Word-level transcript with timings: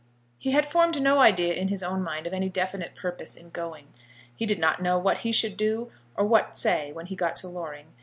He 0.39 0.49
had 0.49 0.65
formed 0.65 0.99
no 0.99 1.19
idea 1.19 1.53
in 1.53 1.67
his 1.67 1.83
own 1.83 2.01
mind 2.01 2.25
of 2.25 2.33
any 2.33 2.49
definite 2.49 2.95
purpose 2.95 3.35
in 3.35 3.51
going. 3.51 3.89
He 4.35 4.47
did 4.47 4.57
not 4.57 4.81
know 4.81 4.97
what 4.97 5.19
he 5.19 5.31
should 5.31 5.55
do 5.55 5.91
or 6.15 6.25
what 6.25 6.57
say 6.57 6.91
when 6.91 7.05
he 7.05 7.15
got 7.15 7.35
to 7.35 7.47
Loring. 7.47 7.85